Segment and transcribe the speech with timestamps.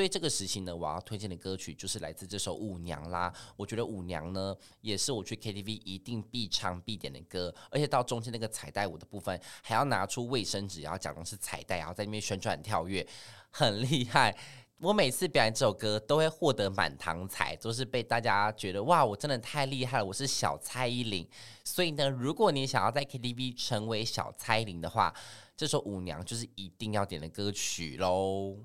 [0.00, 3.30] 所以这个时期呢，我要推荐的歌曲就是来自这首《舞娘》啦。
[3.54, 13.06] 我觉得《舞娘》呢，也是我去 KTV 一定必唱必点的歌，而且到中间那个彩带舞的部分，还要拿出卫生纸，然后假装是彩带，然后在那边旋转跳跃，
[13.50, 14.34] 很厉害。
[14.78, 21.28] 我每次表演这首歌都会获得满堂彩，都是被大家觉得哇，我真的太厉害了，我是小蔡依林。
[21.62, 25.14] 所以呢，如果你想要在 KTV 成为小蔡依林的话，
[25.54, 28.56] 这首《舞娘》就是一定要点的歌曲喽。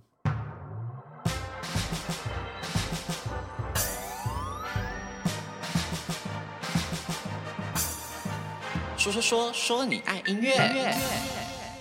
[9.05, 10.55] 说说说说你爱音乐。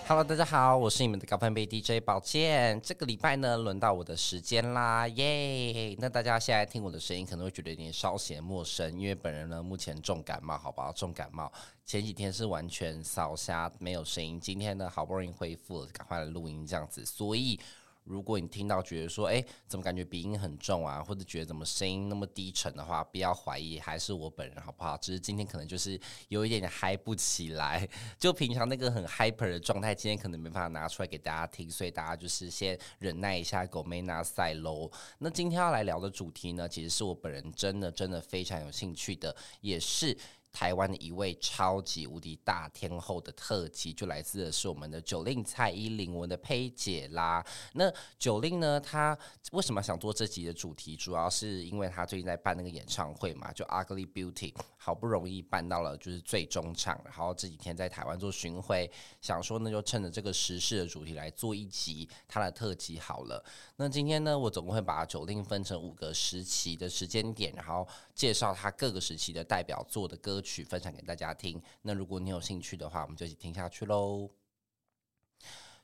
[0.06, 2.78] Hello，大家好，我是你们的高分贝 DJ 宝剑。
[2.82, 5.96] 这个礼拜呢，轮到我的时间啦，耶！
[5.98, 10.92] 那大家现在听我的声音，可能会觉得有点稍显陌生，因为本人呢目前重感冒，好不好？
[10.92, 11.51] 重感冒，
[11.87, 14.38] 前几天是完全扫瞎，没有声音。
[14.38, 17.59] 今天呢，好不容易恢复了，赶快来录音这样子，所以。
[18.05, 24.96] 如果你听到觉得说，哎，怎么感觉鼻音很重啊，或者觉得怎么声音那么低沉的话，不要怀疑，还是我本人，好不好？
[24.99, 27.88] 只是今天可能就是有一点点嗨不起来，
[28.19, 34.91] 就平常那个很 hyper 的状态，今天可能没办法拿出来给大家听，所以大家就是先忍耐一下，狗妹那赛喽。
[35.18, 40.16] 那今天要来聊的主题呢，其实是我本人真的真的非常有兴趣的，也是。
[40.55, 47.45] 台湾的一位超级无敌大天后的特辑，就来自的是我们的 Jolin 蔡依林，我们的佩姐啦。
[47.73, 49.19] 那 Jolin 呢，她
[49.51, 50.95] 为什么想做这集的主题？
[50.95, 58.89] 主要是因为她最近在办那个演唱会嘛，就 Ugly Beauty，好不容易办到了就是最终场，然后这几天在台湾做巡回，
[59.21, 63.45] 想说那就趁着这个时事的主题来做一集她的特辑好了。
[63.74, 67.84] 那今天呢，我总共会把 Jolin 分成五个时期的时间点，然后
[68.15, 71.60] 介绍她各个时期的代表作的歌曲分享给大家听。
[71.82, 74.31] 那如果你有兴趣的话，我们就一起听下去喽。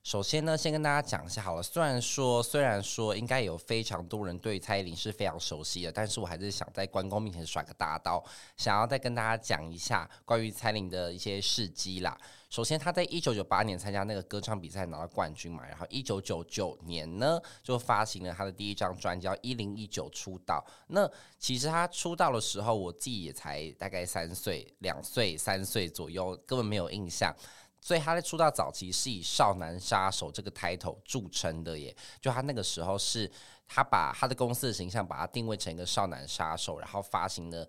[0.03, 1.63] 首先呢，先跟大家讲一下好了。
[1.63, 8.25] 虽然说，虽然说，应该有非常多人对蔡依林是非常熟悉的，但是我还是想在关公面前耍个大刀，
[8.57, 12.19] 想要再跟大家讲一下关于蔡依林的一些事迹啦。
[12.49, 20.65] 首先，她在一九九八年参加那个歌唱比赛拿到冠军嘛，然后一九九九年呢就发行了她的第一张专辑，叫《一零一九》出道。
[20.87, 27.33] 那其实她出道的时候，我自己也才大概三岁、两岁、三岁左右，根本没有印象。
[27.81, 33.31] 所以他在出道早期是以少男杀手这个 title 著称的耶，就他那个时候是，
[33.67, 37.67] 他把他的公司的形象把它定位成一个少男杀手，然后发行了。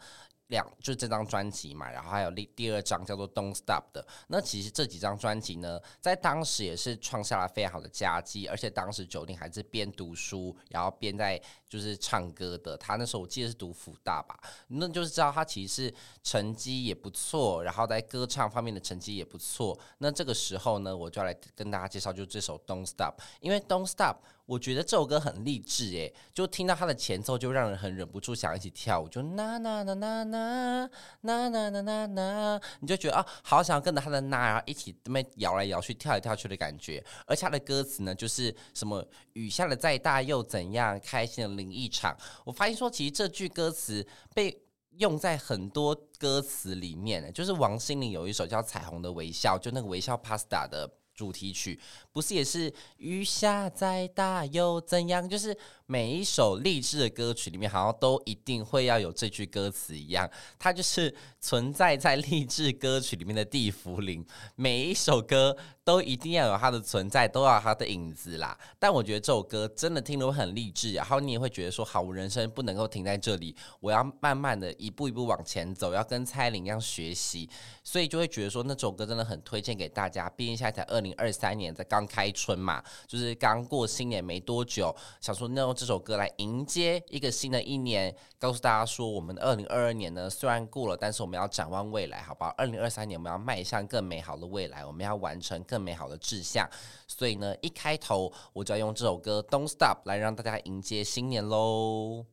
[0.52, 4.06] 两就这张专辑嘛，然后还有第第二张叫做《Don't Stop》的。
[4.28, 12.78] 那其实这几张专辑呢，在当时也是创下了非常好的佳绩，而且当时 Jolin 还是边读书，然后边在就是唱歌的。
[12.78, 19.80] 他那时候我记得是读辅大吧，那就是知道他其实是成绩也不错，然后在歌唱方面的成绩也不错。
[20.00, 24.18] 那这个时候呢，我就要来跟大家介绍，就这首《Don't Stop》，因为《Don't Stop》。
[24.52, 30.90] 我觉得这首歌很励志诶，就听到它的前奏就让人很忍不住想一起跳舞，就那那那那那
[31.22, 37.02] 那那那那那，你就觉得啊，好想要跟着他的那，然后一起那么摇来摇去、跳来跳去的感觉。
[37.26, 39.02] 而且它的歌词呢，就是什么
[39.32, 42.14] 雨下的再大又怎样，开心的淋一场。
[42.44, 44.62] 我发现说，其实这句歌词被
[44.98, 50.92] 用在很多歌词里面，就是王心凌有一首叫《彩虹的微笑》，就那个微笑 Pasta 的。
[51.14, 51.80] 主题曲
[52.12, 55.28] 不是也是雨下再大又怎样？
[55.28, 55.56] 就是
[55.86, 64.26] 每一首励志的歌曲里面，好像都一定会要有这句歌词一样，它就是存在在励志歌曲里面的地茯苓。
[64.56, 68.58] 每一首歌都一定要有它的存在，都要有它的影子啦。
[68.80, 77.50] 但我觉得这首歌真的听得很励志，然后你也会觉得说，好，我人生不能够停在这里，我要慢慢的一步一步往前走，要跟蔡依林一样学习，
[77.84, 80.30] 所以就会觉得说，那首歌真的很推荐给大家。
[80.30, 81.12] 毕竟现在二二零。
[81.22, 92.50] 二三年在刚开春嘛，就是刚过新年没多久，想说那用这首歌来迎接一个新的一年，告诉大家说，我们的二零二二年呢虽然过了，但是我们要展望未来，好不好？
[92.58, 96.68] 二零二三年我们要迈向更美好的未来，我们要完成更美好的志向。
[97.08, 102.26] 所以呢，一开头我就要用这首歌《Don't Stop》来让大家迎接新年喽。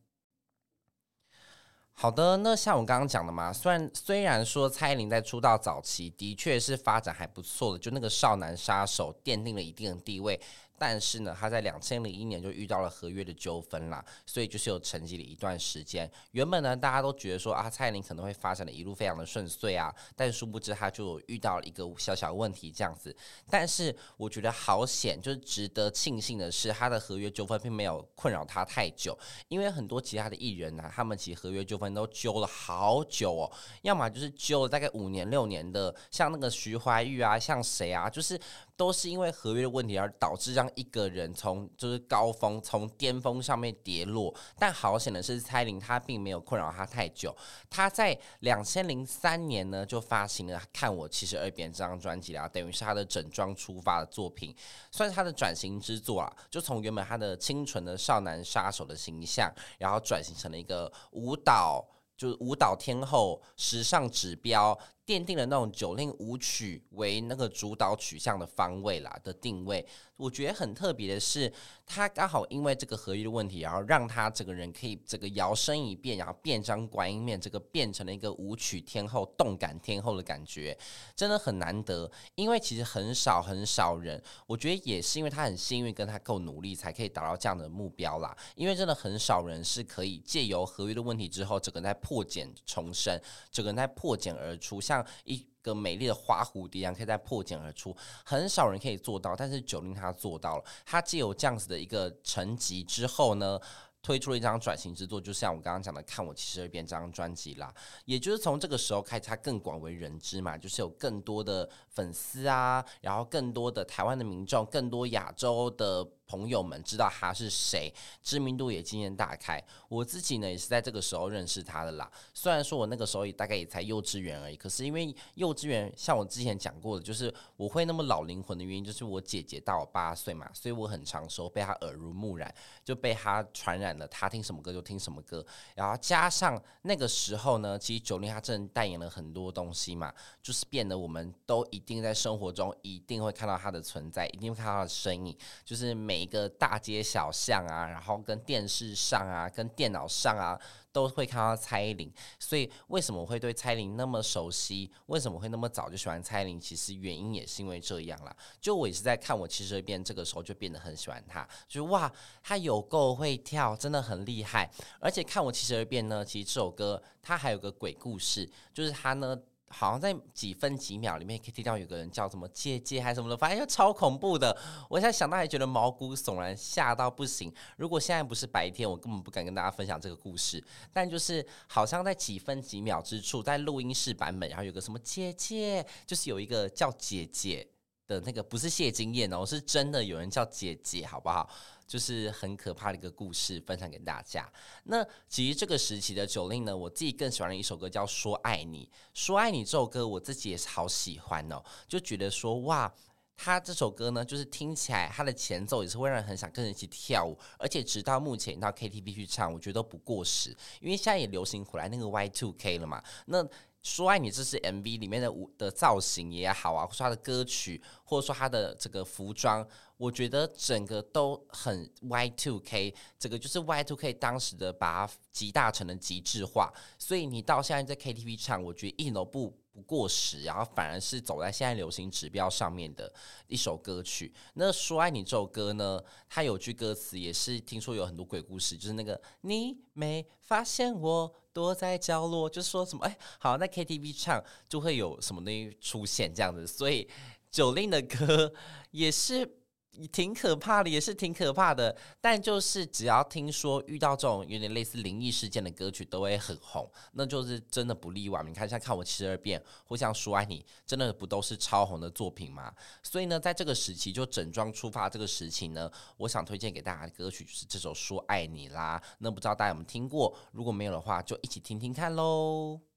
[2.00, 10.41] 好的，那像我刚刚讲的嘛，虽然虽然说蔡依林在出道早期的确是发展还不错的，就那个少男杀手奠定了一定的地位。
[10.79, 16.11] 但是呢，他在两千零一年就遇到了合约的纠纷啦，所以就是有沉寂了一段时间。
[16.31, 23.15] 原本呢，大家都觉得说啊，蔡依林可能会发展的一路非常的顺遂啊，但殊不知他就遇到了一个小小问题这样子。
[23.51, 33.53] 但是我觉得好险，就是值得庆幸的是，他的合约纠纷并没有困扰他太久，因为很多其他的艺人啊，他们其实合约纠纷都纠了好久哦，
[33.83, 38.39] 要么就是纠了大概五年六年的，像那个徐怀钰啊，像谁啊，就是。
[38.79, 44.33] 都是因为合约的问题而导致让一个人从就是高峰从巅峰上面跌落。
[44.57, 47.37] 但好险的是，蔡依林她并没有困扰她太久。
[47.69, 54.55] 她在两千零三年呢就发行了《看我七十二变》这张专辑啦，等于是她的整装出发的作品，
[54.93, 56.33] 算是她的转型之作啊。
[56.49, 61.85] 就从原本她的清纯的少男杀手的形象，然后转型成了一个舞蹈，
[62.17, 64.79] 就是舞蹈天后、时尚指标。
[65.09, 69.83] 奠定了那种九令舞曲为那个主导取向的方位啦的定位，
[70.19, 71.51] 我觉得很特别的是，
[71.87, 80.77] 他刚好因为这个合约的问题，然后让他整个人可以这个摇身一变，然后变张观音面，这个变成了一个舞曲天后、动感天后的感觉，
[81.17, 82.11] 真的很难得。
[82.35, 88.37] 因为其实很少很少人，我觉得也是因为他很幸运，跟他够努力，才可以达到这样的目标啦。
[88.57, 93.19] 因为真的很少人是可以借由合约的问题之后，整个在破茧重生，
[93.51, 94.98] 整个在破茧而出，像。
[95.03, 100.65] 像一个美丽的花蝴蝶一样，可以在破茧而出，很少人可以做到，但是九零他做到了。
[100.85, 103.59] 他既有这样子的一个成绩之后呢，
[104.03, 107.73] 推出了一张转型之作，就像我刚刚讲的《看我七十二变》这张专辑啦。
[108.05, 116.06] 也就是从这个时候开始，他更广为人知嘛，就是有更多的粉丝啊，然后更多的台湾的民众，更多亚洲的。
[116.29, 117.93] 朋友们知道他是谁，
[118.23, 119.61] 知名度也渐渐大开。
[119.89, 122.09] 我自己呢也是在这个时候认识他的啦。
[122.35, 132.55] 虽然说我那个时候也大概也才幼稚园而已，可是因为幼稚园像我之前讲过的，就是我会那么老灵魂的原因，就是我姐姐大我八岁嘛，所以我很长时候被她耳濡目染，
[132.85, 134.07] 就被她传染了。
[134.09, 135.43] 她听什么歌就听什么歌，
[135.75, 145.35] 然后加上那个时候呢，其实九零她真的代言了很多东西嘛，就是变得我们都一定在生活中一定会看到她的存在，一定会看到她的身影，
[145.65, 146.18] 就是每。
[146.19, 150.61] 每一个大街小巷啊，然后跟电视上啊，跟电脑上啊，
[150.91, 152.12] 都会看到蔡依林。
[152.41, 154.91] 所以为什么会对蔡依林那么熟悉？
[155.06, 156.59] 为什么会那么早就喜欢蔡依林？
[156.59, 158.37] 其实原因也是因为这样啦。
[158.61, 161.49] 就我也是在看我七十二变，这个时候就变得很喜欢她。
[161.69, 162.12] 就哇，
[162.43, 164.69] 她有够会跳，真的很厉害。
[164.99, 169.41] 而且看我七十二变呢，其实这首歌它还有个鬼故事，就是他呢。
[169.70, 174.56] 好像在几分几秒里面可以听到有个人叫什么姐姐还是什么的，反正就超恐怖的。
[174.88, 177.53] 我现在想到还觉得毛骨悚然，吓到不行。
[177.76, 180.62] 如果现在不是白天，我根本不敢跟大家分享这个故事。
[180.93, 187.67] 但就是好像在几分几秒之处，在录音室版本，然后有个什么姐姐，就是有一个叫姐姐
[188.06, 191.49] 的那个，不是谢金燕哦，是真的有人叫姐姐，好不好？
[191.88, 194.46] 就是很可怕的一个故事，分享给大家。
[194.85, 198.85] 那其实这个时期的九令呢，我自己更喜欢的一首歌叫《说爱你》。
[199.14, 202.93] 《说爱你》这首歌我自己也是好喜欢哦，就觉得说哇，
[203.35, 213.02] 他这首歌呢，就是听起来他的前奏也是会让人很想跟着一起跳舞，而且直到目前到 KTV 去唱，我觉得都不过时，因为现在也流行回来那个 Y2K 了嘛。
[213.26, 213.43] 那
[213.83, 219.67] 说爱你，这是 MV 里面的舞的造型也好啊，或者说他的歌曲，或者说他的这个服装。
[219.97, 233.13] 我觉得整个都很 Y Two K，这个就是 Y Two K 当时的把它极大成了极致化，所以你到现在在 KTV 唱，我觉得一点都不不过时，然后反而是走在现在流行指标上面的
[233.47, 234.33] 一首歌曲。
[234.55, 247.09] 那说爱你这首歌呢，它有句歌词也是听说有很多鬼故事，就是那个你没发现我躲在角落，就是说什么哎，好那 KTV 唱就会有什么东西出现这样子，所以
[247.51, 248.53] 九令的歌
[248.91, 249.58] 也是。
[250.06, 251.97] 挺可怕的，也是挺可怕的。
[252.21, 258.43] 但就是只要听说遇到这种有点类似灵异事件的歌曲，都会很红，那就是真的不例外。
[258.45, 262.73] 你看，像看我七十二变，或像说爱你，真的不都是超红的作品吗？
[263.02, 269.02] 所以呢，在这个时期就整装出发这个时期呢，我想推荐给大家的歌曲就是这首说爱你啦。
[269.19, 270.37] 那不知道大家有没有听过？
[270.52, 272.88] 如果没有的话，就一起听听看喽。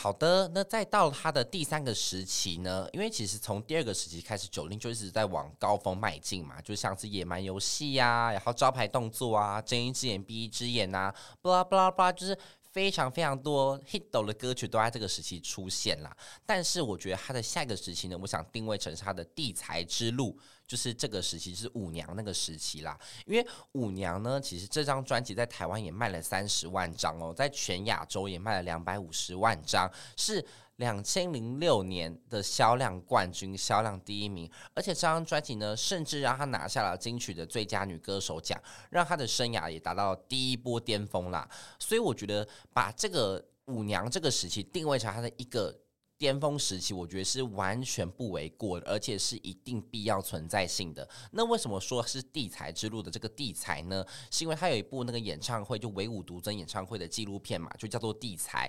[0.00, 2.88] 好的，那再到他的第三个时期呢？
[2.92, 11.12] 因为其实从第二个时期开始，九令就一直在往高峰迈进嘛，就像是野蛮游戏呀，然后招牌动作啊，睁一只眼闭一只眼呐，
[11.42, 12.38] 巴拉巴拉巴拉，就是。
[12.70, 20.38] 非常非常多 hit 的歌曲都在这个时期出现了，但是我觉得他的下一个时期呢，我想定位成是他的地才之路，
[20.68, 22.96] 就是这个时期，是舞娘那个时期啦。
[23.26, 30.46] 因为舞娘呢，其实这张专辑在台湾也卖了三十万张哦，在全亚洲也卖了两百五十万张，是。
[30.78, 38.56] 两千零六年的销量冠军，销量第一名，而且这张专辑呢，甚至让她拿下了金曲的最佳女歌手奖，
[38.88, 41.50] 让她的生涯也达到第一波巅峰啦。
[41.80, 45.76] 所以我觉得把这个舞娘这个时期定位成她的一个
[46.18, 51.08] 巅峰时期，我觉得是完全不为过的，而且是一定必要存在性的。
[51.30, 54.04] 那为什么说是地才之路的这个地才呢？
[54.30, 58.68] 是因为他有一部那个演唱会，就唯舞独尊演唱会的纪录片嘛，就叫做《地才》。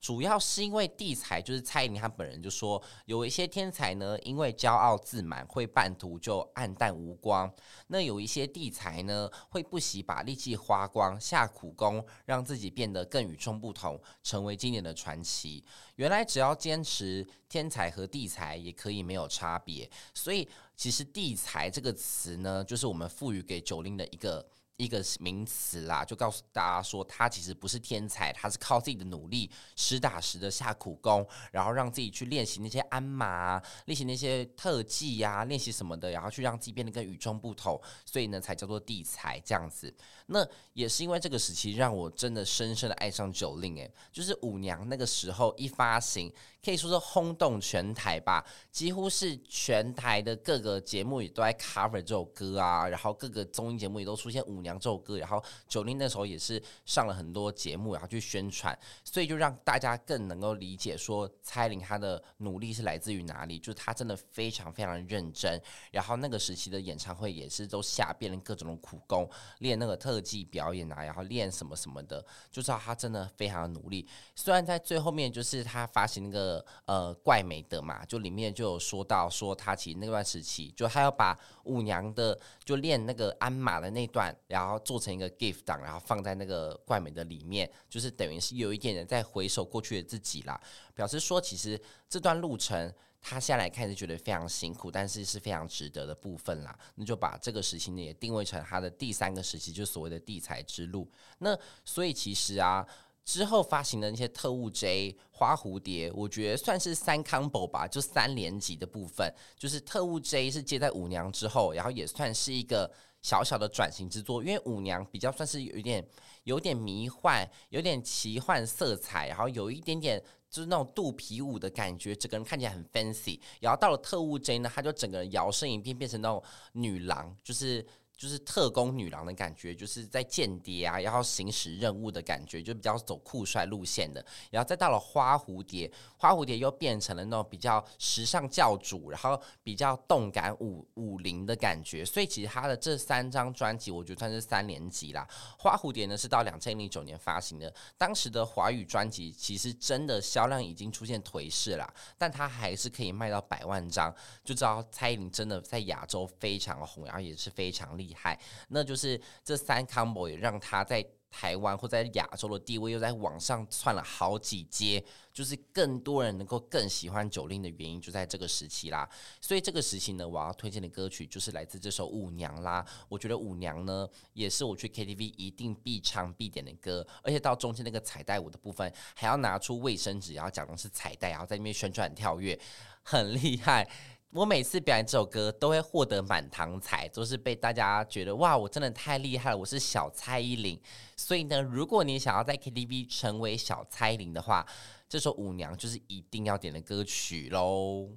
[0.00, 7.46] 主要是因为地才，就是蔡依林她本人就说，有一些天才呢，因为骄傲自满，会半途就黯淡无光；
[7.88, 15.62] 那有一些地才呢，会不惜把力气花光，下苦功，让自己变得更与众不同，成为经典的传奇。
[15.96, 19.88] 原来只要坚持，天才和地才也可以没有差别。
[20.14, 24.48] 所以，其实“地才”这个词呢，就是我们赋予给九零的一个。
[24.80, 39.94] 一个名词啦，就告诉大家说，他其实不是天才，他是靠自己的努力，实打实的下苦功，然后让自己去练习那些鞍马，练习那些特技呀、练习什么的，然后去让自己变得更与众不同，所以呢，才叫做地才这样子。
[40.26, 46.32] 那也是因为这个时期，让我真的深深的爱上九令诶，就是舞娘那个时候一发行，
[46.64, 54.78] 可以说是轰动全台吧，几乎是全台的各个节目也都在 cover 这首歌啊，然后各个综艺节目也都出现舞娘。
[54.80, 65.60] 这首歌，然后九零那时候也是上了很多节目，然后去宣传，所以就让大家更能够理解说蔡玲她的努力是来自于哪里，就是她真的非常非常认真。
[65.90, 74.08] 然后那个时期的演唱会也是都下遍了各种的苦功，练那个特技表演啊，然后练什么什么的，就知道她真的非常的努力。
[74.34, 76.49] 虽然在最后面就是她发行那个
[76.86, 90.58] 呃怪美的嘛，就里面就有说到说他其实那段时期就他要把舞娘的就练那个鞍马的那段，然后做成一个 gift 档，然后放在那个怪美的里面，就是等于是有一点点在回首过去的自己啦，
[90.94, 96.74] 表示说其实这段路程他现在来看是觉得非常辛苦，但是是非常值得的部分啦。
[96.94, 101.06] 那就把这个时期呢也定位成他的第三个时期，就所谓的地才之路。
[101.38, 102.86] 那所以其实啊。
[103.24, 112.90] 之后发行的那些特务 J 花蝴蝶，我觉得算是三 combo 吧，就三连击的部分，就是特务 J 是接在舞娘之后，然后也算是一个
[113.22, 116.04] 小小的转型之作，因为舞娘比较算是有一点
[116.44, 127.86] 有点迷幻，有点奇幻色彩，然后有一点点就是那种肚皮舞的感觉，整个人看起来很 fancy，然后到了特务 J 呢，他就整个人摇身一变变成那种女郎，就是。
[128.20, 134.22] 就是特工女郎的感觉，就是在间谍啊，然后行使任务的感觉，就比较走酷帅路线的。
[134.50, 142.04] 然后再到了花蝴蝶，花蝴蝶又变成了那种比较时尚教主，然后比较动感舞舞林的感觉。
[142.04, 145.26] 所以其实他的这三张专辑，我觉得算是三连击啦。
[145.58, 158.09] 花蝴蝶呢是到两千零九年发行的，当时的华语专辑其实真的销量已经出现颓势啦，但它还是可以卖到百万张，就知道蔡依林真的在亚洲非常红，然后也是非常厉。
[158.10, 158.38] 厉害，
[158.68, 165.02] 那就是这三 combo 也让他在台湾或在亚洲的地位又在往上窜了好几阶，
[165.32, 169.08] 就是更多人能够更喜欢九令的原因就在这个时期啦。
[169.40, 172.84] 所以这个时期呢，我要推荐的歌曲就是来自这首《舞娘》啦。
[173.08, 182.58] 我觉得《舞娘》呢，也是我去 KTV 一定必唱必点的歌，而且到中间那个彩带舞的部分，还要拿出卫生纸，然后假装是彩带，然后在那边旋转跳跃，
[183.04, 183.88] 很厉害。
[184.32, 190.80] 我每次表演这首歌都会获得满堂彩，都是被大家觉得哇，我真的太厉害了，我是小蔡依林。
[191.16, 194.64] 所以呢，如果你想要在 KTV 成为小蔡依林的话，
[195.08, 198.08] 这首《舞娘》就是一定要点的歌曲喽。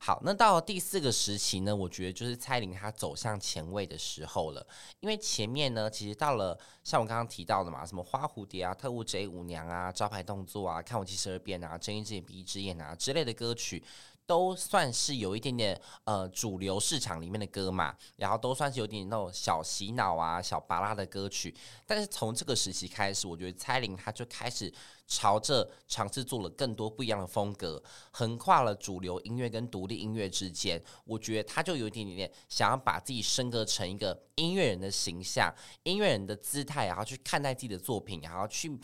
[0.00, 4.66] 好，那到了第四个时期呢，我觉得就是蔡依林她走向前卫的时候了。
[5.00, 13.82] 因为前面呢，其实到了像我刚刚提到的嘛，什么花蝴蝶啊、特务 J 舞娘啊、招牌动作啊、看我七十二变啊、睁一只眼闭一只眼啊之类的歌曲。
[14.28, 21.54] 都算是有一点点呃主流市场里面的歌嘛，然后都算是有点那种小洗脑啊、小巴拉的歌曲。
[21.86, 24.70] 但是从这个时期开始，我觉得蔡琳她就开始
[25.06, 30.78] 朝着尝试做了更多不一样的风格，横跨了主流音乐跟独立音乐之间。
[31.04, 35.50] 我觉得她就有一点点想要把自己升格成一个音乐人的形象、
[35.84, 38.78] 音乐人的姿态，然后去看待自己的作品，然后去。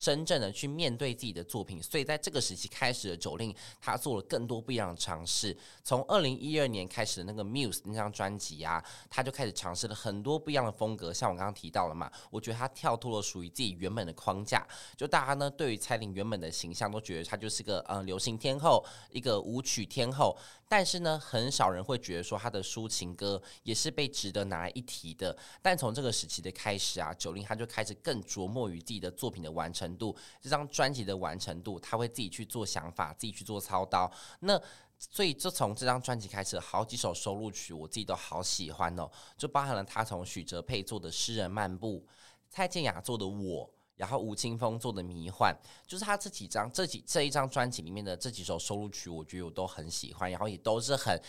[0.00, 5.54] 真正的去面对自己的作品，所以在这个时期开始的 Jolin，他做了更多不一样的尝试。
[5.84, 11.12] 从二零一二年开始的那个 Muse 那张专辑啊，他就开始尝试了很多不一样的风格。
[11.12, 14.66] 像我刚刚提到了嘛，我觉得他跳脱了属于自己原本的框架。
[14.96, 20.34] 就大家呢对于蔡琳原本的形象都觉得他就是个嗯流行天后，一个舞曲天后。
[20.66, 25.36] 但是呢，很少人会觉得说他的抒情歌也是被值得拿来一提的。
[25.60, 34.10] 但从这个时期的开始啊，Jolin 他就开始更琢磨于自己的作品的完成度，这张专辑的完成度，他会自己去做想法，自己去做操刀。
[34.40, 34.60] 那
[34.98, 42.04] 所以就从这张专辑开始，好几首收录曲我自己都好喜欢哦，就包含了他从许哲佩做的《诗人漫步》，
[42.48, 43.66] 蔡健雅做的《我》。
[43.96, 45.54] 然后吴青峰做的迷幻，
[45.86, 51.20] 就是他这几张、这几这一张专辑里面的这几首收录曲，我觉得我都很喜欢，然后也都是很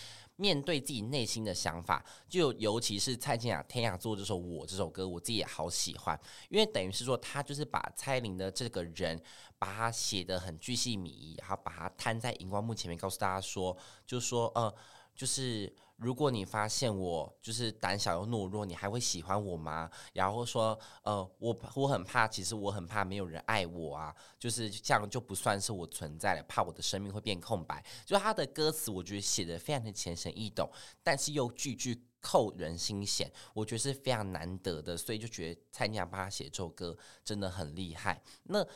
[0.41, 6.19] 面对自己内心的想法，就尤其是蔡健雅、天涯做这首《我》这首歌，我自己也好喜欢，
[6.50, 9.21] 因为等于是说，他就是把蔡依林的这个人，
[9.60, 14.74] 把他写的很巨细靡遗，然后把他摊在荧光幕前面，告诉大家说，就是说，呃，
[15.15, 15.71] 就是。
[16.01, 19.88] 如果你发现我就是胆小又懦弱，你还会喜欢我吗？
[20.13, 27.86] 然后说，呃，我我很怕，其实我很怕没有人爱我啊，就是这样就不算是我存在了，怕我的生命会变空白。
[28.03, 30.67] 就他的歌词，我觉得写的非常的浅显易懂，
[31.03, 38.20] 但是又句句扣人心弦，我觉得是非常难得的，所以就觉得蔡健雅帮他写这首歌真的很厉害。
[38.43, 38.67] 那。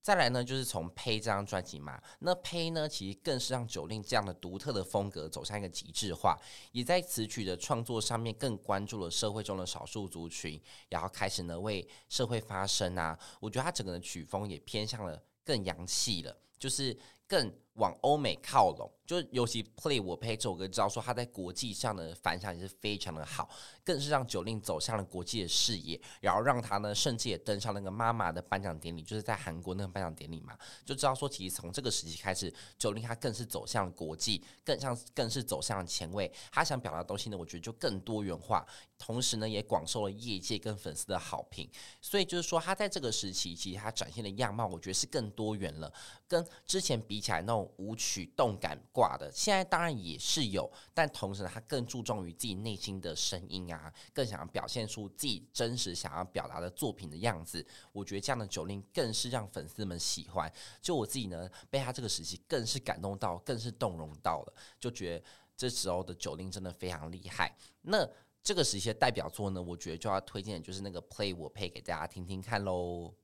[0.00, 6.38] 再来呢，就是从《呸》这张专辑嘛，那《呸》呢，其实更是让九令这样的独特的风格走向一个极致化，
[6.72, 13.18] 也在词曲的创作上面更关注了社会中的少数族群，然后开始呢为社会发声啊。
[13.40, 17.52] 我觉得他整个的曲风也偏向了更洋气了，就是更。
[17.78, 23.48] 往欧美靠拢，就尤其 Play 我呸这首歌，知道说他在国际上的反响也是非常的好，
[23.82, 38.62] 更是让 Jolin 走向了国际的视野，然后让他呢甚至也登上那个妈妈的颁奖典礼，就是在韩国那个颁奖典礼嘛，就知道说其实从这个时期开始，Jolin 他更是走向了国际，更像更是走向了前卫，他想表达的东西呢，我觉得就更多元化，
[38.98, 41.66] 同时呢也广受了业界跟粉丝的好评，
[42.02, 45.90] 所以就是说他在这个时期其实他展现的样貌，我觉得是更多元了，
[46.28, 47.66] 跟之前比起来那种。
[47.78, 57.64] 舞曲动感挂的，现在当然也是有，但同时呢，他更注重于自己内心的声音啊，更想要表现出自己真实想要表达的作品的样子。
[57.92, 60.52] 我觉得这样的九令更是让粉丝们喜欢。
[60.82, 65.24] 就我自己呢，被他这个时期更是感动到，更是动容到了，就觉得
[65.56, 67.56] 这时候的九令真的非常厉害。
[67.82, 68.04] 那
[68.42, 73.14] 这个时期的代表作呢，我觉得就要推荐就是那个 Play 我配给大家听听看喽。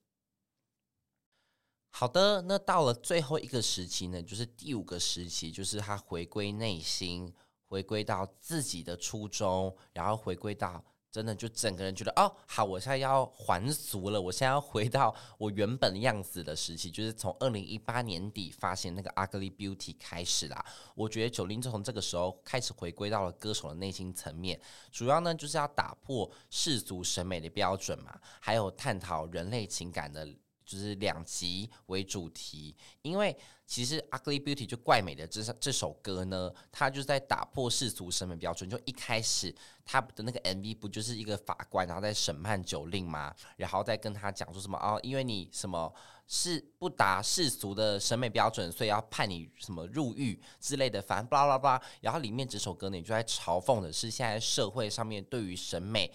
[1.96, 7.32] 好的，那到了最后一个时期呢，就是第五个时期，就是他回归内心，
[7.68, 20.66] 回归到自己的初衷，然后回归到真的就整个人觉得哦，好，我现在要还俗了，我现在要回到我原本样子的时期，就是从二零一八年底发行那个《Ugly Beauty》开始啦。
[20.96, 24.60] 我觉得九零就从这个时候开始回归到了歌手的内心层面，
[24.90, 30.28] 主要呢就是要打破世俗审美的标准嘛，还有探讨人类情感的。
[30.64, 38.68] 就是两极为主题，因为其实《Ugly Beauty》就怪美的这这首歌呢，它就是在打破世俗审美标准。
[38.68, 43.34] 就一开始他的那个 MV 不就是一个法官，然后在审判 Jolin 吗？
[43.56, 45.92] 然后再跟他讲说什么哦，因为你什么
[46.26, 51.82] 是不达世俗的审美标准，所以要判你什么入狱之类的，反正巴拉巴拉。
[52.00, 56.10] 然后里面这首歌呢，你就在嘲讽的是现在社会上面对于审美。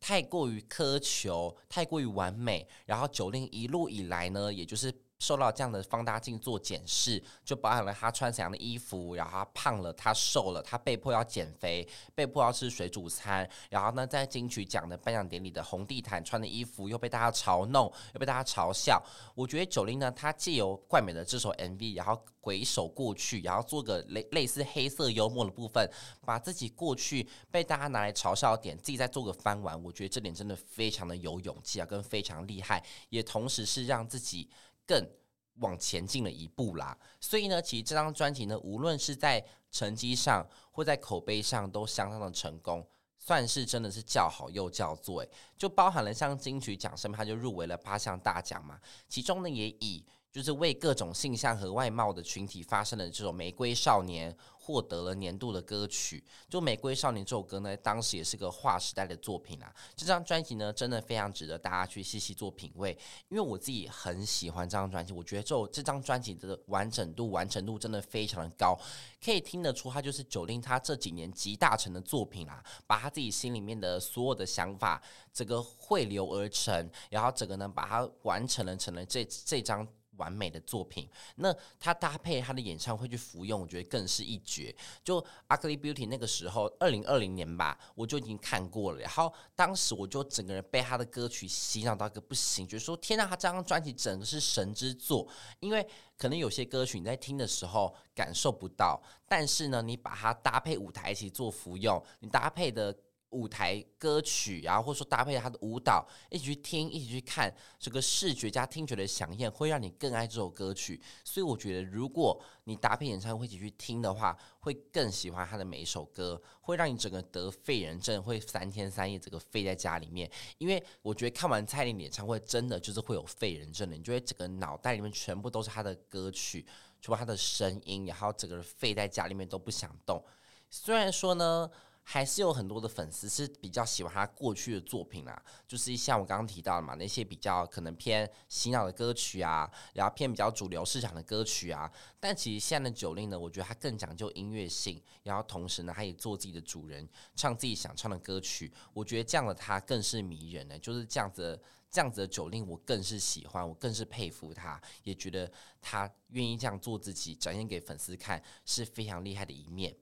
[0.00, 19.00] 太过于苛求，太过于完美，然后九零一路以来呢，也就是受到这样的放大镜做检视，就包含了他穿怎样的衣服，然后他胖了，他瘦了，他被迫要减肥，被迫要吃水煮餐，然后呢，在金曲奖的颁奖典礼的红地毯穿的衣服又被大家嘲弄，又被大家嘲笑。
[19.34, 25.86] 我觉得九零呢，他借由怪美的这首 MV，然后回首过去，然后做个类类似黑色幽默的部分，
[26.24, 29.80] 把自己过去被大家拿来嘲笑的点，自己再做个翻玩。
[29.84, 34.48] 我觉得这点真的非常的有勇气啊，跟非常厉害，也同时是让自己。
[34.86, 35.08] 更
[35.56, 42.86] 往前进了一步啦，所以呢，其实这张专辑呢，无论是在成绩上或在口碑上，都相当的成功，
[43.18, 45.24] 算是真的是叫好又叫座。
[45.58, 54.32] 就包含了像金曲奖上面，他就入围了八项大奖嘛，其中呢也以就是为各种性向和外貌的群体发声的这种《玫瑰少年》。
[54.70, 59.74] 获得了年度的歌曲，就《玫瑰少年》这首歌呢，当时也是个划时代的作品啊。
[59.96, 62.96] 这张专辑呢，真的非常值得大家去细细做品味，
[63.28, 68.78] 因为我自己很喜欢这张专辑，我觉得这这张专辑的完整度、完成度真的非常的高，
[69.24, 75.02] 可以听得出他就是 Jolin 他这几年集大成的作品啊，把他自己心里面的所有的想法，
[75.32, 79.84] 这个汇流而成，然后整个呢把它完成了成了这这张。
[80.20, 84.74] 完美的作品，那他搭配他的演唱会去服用，我觉得更是一绝。
[85.02, 88.98] 就《Ugly Beauty》那个时候，二零二零年吧，我就已经看过了。
[88.98, 95.26] 然后当时我就整个人被他的歌曲洗脑到个不行，觉得说天呐，他这张专辑整个是神之作。
[95.60, 95.84] 因为
[96.18, 102.94] 可能有些歌曲你在听的时候感受不到，但是呢，你把它搭配舞台一起做服用，你搭配的。
[103.30, 111.00] 舞台歌曲，然后或者说搭配他的舞蹈，一起去听，一起去看，这个视觉加听觉的饗宴，会让你更爱这首歌曲。
[111.24, 120.30] 所以我觉得，如果你搭配演唱会一起去听的话，会更喜欢他的每一首歌，会让你整个得废人症，会三天三夜这个废在家里面。
[120.58, 126.66] 因为我觉得看完蔡依林演唱会，真的就是会有废人症的，你就会整个脑袋里面全部都是他的歌曲，
[127.00, 130.20] 除了他的声音，然后整个人废在家里面都不想动。
[130.68, 131.70] 虽然说呢。
[132.12, 141.88] 还是有很多的粉丝是比较喜欢他过去的作品啦，就是像我刚刚提到的嘛，那些比较可能偏洗脑的歌曲啊，然后偏比较主流市场的歌曲啊。
[142.18, 148.72] 但其实现在的 Jolin 呢，我觉得他更讲究音乐性，然后同时呢，他也做自己的主人，唱自己想唱的歌曲。
[148.92, 155.48] 我觉得这样的他更是迷人呢，就是这样子，这样子的 Jolin 我更是喜欢，我更是佩服他，也觉得
[155.80, 159.94] 他愿意这样做自己，展现给粉丝看，是非常厉害的一面。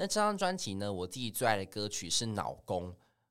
[0.00, 2.88] 那这张专辑呢，我自己最爱的歌曲是《脑公》。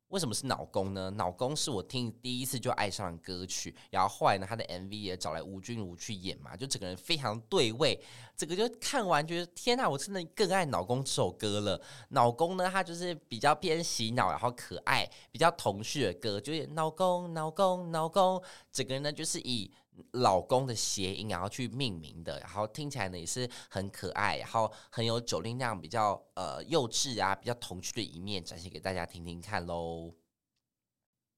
[0.10, 1.10] 为什么是《脑公》呢？
[1.16, 7.98] 《脑公》是我听第一次就爱上的歌曲，然后后来呢，他的 MV 也找来吴君如去演嘛，就整个人非常对味。
[8.36, 11.80] 这个就看完觉得天哪，我真的更爱《脑公》这首歌了。
[12.10, 19.72] 《脑公》呢，它就是比较偏洗脑，然后可爱，比较童趣的歌，就是脑公、脑公、脑公，整个人呢就是以。
[20.12, 30.14] 老公的谐音，然后去命名的，然后听起来呢也是很可爱，然后很有九令那样比较呃幼稚啊，比较童趣的一面展现给大家听听看喽。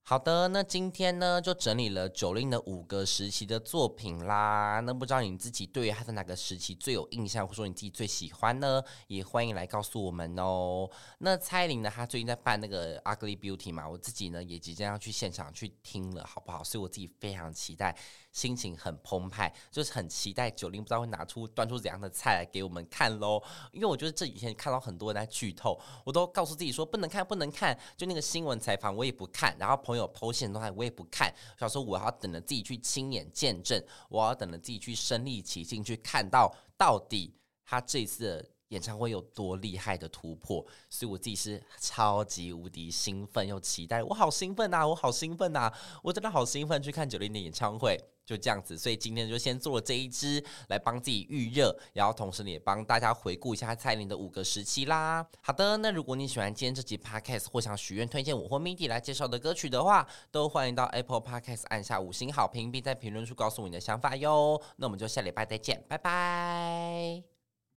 [0.02, 4.80] 好的，那今天呢就整理了九令的五个时期的作品啦。
[4.80, 8.82] 那不知道你自己对于他的哪个时期最有印象，或者说你自己最喜欢呢？
[9.06, 10.90] 也欢迎来告诉我们哦。
[11.20, 16.64] 那蔡依林呢，她最近在办那个 Ugly Beauty 嘛，我自己呢也即将要去现场去听了，好不好？
[16.64, 17.96] 所以我自己非常期待。
[18.32, 23.42] 心情很澎湃，就是很期待九零不知道会拿出端出怎样的菜来给我们看喽。
[23.72, 27.78] 因为我觉得这几天看到很多人在剧透，我都告诉自己说不能看，不能看。
[27.98, 31.34] 就那个新闻采访我也不看，然后朋友 PO 限动态我也不看。
[31.58, 40.66] 想说我要等着自己去亲眼见证，我要等着自己去身历其境去看到到底他这次演唱会有多厉害的突破。
[40.90, 48.00] 所以我自己是超级无敌兴奋又期待，我好兴奋啊，我好兴奋啊，我真的好兴奋去看九零的演唱会。
[48.26, 55.28] 就这样子，所以今天就先做了这一支来帮自己预热，然后同时呢也帮大家回顾一下蔡依林的五个时期啦。
[55.42, 64.62] 好的，那如果你喜欢今天这集 Podcast 或想许愿推荐我或 MIDI 来介绍的歌曲的话，都欢迎到 Apple Podcast 按下五星好评，并在评论处告诉我你的想法哟。
[64.76, 67.39] 那我们就下礼拜再见，拜拜。